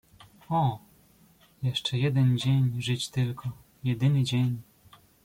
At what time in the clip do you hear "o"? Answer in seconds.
0.49-0.79